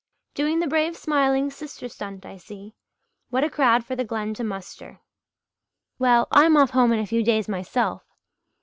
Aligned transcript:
"Doing 0.33 0.61
the 0.61 0.67
brave 0.67 0.97
smiling 0.97 1.51
sister 1.51 1.87
stunt, 1.87 2.25
I 2.25 2.37
see. 2.37 2.73
What 3.29 3.43
a 3.43 3.51
crowd 3.51 3.85
for 3.85 3.95
the 3.95 4.03
Glen 4.03 4.33
to 4.33 4.43
muster! 4.43 4.99
Well, 5.99 6.27
I'm 6.31 6.57
off 6.57 6.71
home 6.71 6.91
in 6.91 6.99
a 6.99 7.05
few 7.05 7.21
days 7.23 7.47
myself." 7.47 8.01